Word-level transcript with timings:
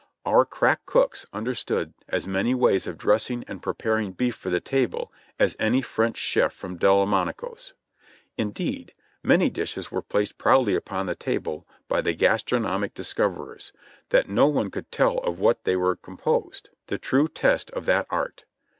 Our 0.25 0.45
crack 0.45 0.83
cooks 0.87 1.27
understood 1.31 1.93
as 2.09 2.25
many 2.25 2.55
ways 2.55 2.87
of 2.87 2.97
dressing 2.97 3.45
and 3.47 3.61
preparing 3.61 4.13
beef 4.13 4.35
for 4.35 4.49
the 4.49 4.59
table 4.59 5.13
as 5.37 5.55
any 5.59 5.83
French 5.83 6.17
chef 6.17 6.53
from 6.53 6.77
Del 6.77 7.05
monico's. 7.05 7.75
Indeed, 8.35 8.93
many 9.21 9.51
dishes 9.51 9.91
were 9.91 10.01
placed 10.01 10.39
proudly 10.39 10.73
upon 10.73 11.05
the 11.05 11.13
table 11.13 11.67
by 11.87 12.01
the 12.01 12.15
gastronomic 12.15 12.95
discoverers, 12.95 13.73
that 14.09 14.27
no 14.27 14.47
one 14.47 14.71
could 14.71 14.91
tell 14.91 15.19
of 15.19 15.39
what 15.39 15.65
they 15.65 15.75
were 15.75 15.97
composed— 15.97 16.69
the 16.87 16.97
true 16.97 17.27
test 17.27 17.69
of 17.69 17.85
that 17.85 18.07
art. 18.09 18.45